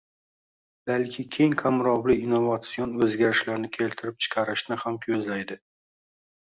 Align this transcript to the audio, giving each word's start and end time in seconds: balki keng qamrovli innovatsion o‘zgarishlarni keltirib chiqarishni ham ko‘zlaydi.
balki 0.91 1.25
keng 1.35 1.53
qamrovli 1.63 2.17
innovatsion 2.23 2.97
o‘zgarishlarni 3.09 3.71
keltirib 3.79 4.21
chiqarishni 4.27 4.83
ham 4.87 5.03
ko‘zlaydi. 5.07 5.65